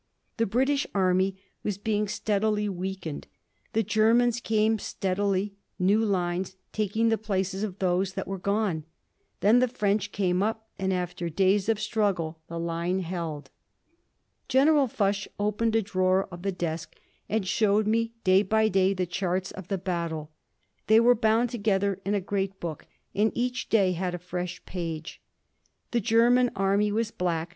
The 0.37 0.47
British 0.47 0.87
Army 0.95 1.35
was 1.61 1.77
being 1.77 2.07
steadily 2.07 2.67
weakened. 2.67 3.27
The 3.73 3.83
Germans 3.83 4.41
came 4.41 4.79
steadily, 4.79 5.53
new 5.77 5.99
lines 6.03 6.55
taking 6.73 7.09
the 7.09 7.19
place 7.19 7.53
of 7.61 7.77
those 7.77 8.13
that 8.13 8.27
were 8.27 8.39
gone. 8.39 8.83
Then 9.41 9.59
the 9.59 9.67
French 9.67 10.11
came 10.11 10.41
up, 10.41 10.67
and, 10.79 10.91
after 10.91 11.29
days 11.29 11.69
of 11.69 11.79
struggle, 11.79 12.39
the 12.47 12.57
line 12.57 13.01
held. 13.01 13.51
General 14.47 14.87
Foch 14.87 15.27
opened 15.37 15.75
a 15.75 15.83
drawer 15.83 16.27
of 16.31 16.41
the 16.41 16.51
desk 16.51 16.95
and 17.29 17.45
showed 17.47 17.85
me, 17.85 18.11
day 18.23 18.41
by 18.41 18.69
day, 18.69 18.95
the 18.95 19.05
charts 19.05 19.51
of 19.51 19.67
the 19.67 19.77
battle. 19.77 20.31
They 20.87 20.99
were 20.99 21.13
bound 21.13 21.51
together 21.51 22.01
in 22.03 22.15
a 22.15 22.21
great 22.21 22.59
book, 22.59 22.87
and 23.13 23.31
each 23.35 23.69
day 23.69 23.91
had 23.91 24.15
a 24.15 24.17
fresh 24.17 24.65
page. 24.65 25.21
The 25.91 26.01
German 26.01 26.49
Army 26.55 26.91
was 26.91 27.11
black. 27.11 27.49